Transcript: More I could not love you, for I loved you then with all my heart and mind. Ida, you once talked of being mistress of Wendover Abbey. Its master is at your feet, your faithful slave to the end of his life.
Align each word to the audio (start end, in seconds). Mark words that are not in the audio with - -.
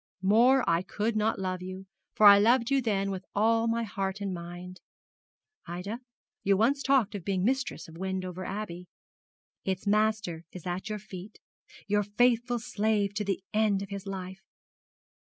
More 0.23 0.67
I 0.67 0.81
could 0.81 1.15
not 1.15 1.37
love 1.37 1.61
you, 1.61 1.85
for 2.15 2.25
I 2.25 2.39
loved 2.39 2.71
you 2.71 2.81
then 2.81 3.11
with 3.11 3.23
all 3.35 3.67
my 3.67 3.83
heart 3.83 4.19
and 4.19 4.33
mind. 4.33 4.81
Ida, 5.67 5.99
you 6.43 6.57
once 6.57 6.81
talked 6.81 7.13
of 7.13 7.23
being 7.23 7.43
mistress 7.45 7.87
of 7.87 7.99
Wendover 7.99 8.43
Abbey. 8.43 8.87
Its 9.63 9.85
master 9.85 10.43
is 10.51 10.65
at 10.65 10.89
your 10.89 10.97
feet, 10.97 11.37
your 11.85 12.01
faithful 12.01 12.57
slave 12.57 13.13
to 13.13 13.23
the 13.23 13.43
end 13.53 13.83
of 13.83 13.89
his 13.89 14.07
life. 14.07 14.41